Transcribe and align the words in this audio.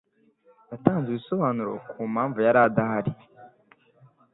Yatanze 0.71 1.07
ibisobanuro 1.11 1.71
ku 1.89 1.99
mpamvu 2.13 2.37
yari 2.45 2.59
adahari. 2.67 3.11